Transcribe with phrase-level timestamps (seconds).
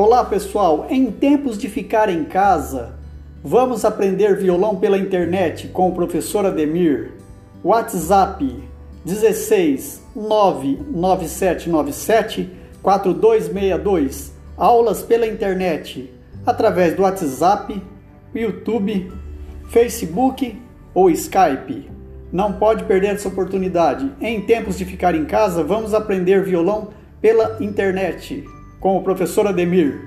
[0.00, 2.94] Olá pessoal, em tempos de ficar em casa,
[3.42, 7.14] vamos aprender violão pela internet com o professor Ademir.
[7.64, 8.62] WhatsApp
[9.04, 12.48] 16 99797
[12.80, 14.32] 4262.
[14.56, 16.08] Aulas pela internet
[16.46, 17.82] através do WhatsApp,
[18.32, 19.12] YouTube,
[19.68, 20.62] Facebook
[20.94, 21.90] ou Skype.
[22.32, 24.12] Não pode perder essa oportunidade.
[24.20, 26.90] Em tempos de ficar em casa, vamos aprender violão
[27.20, 28.44] pela internet
[28.80, 29.96] com o professor Ademir.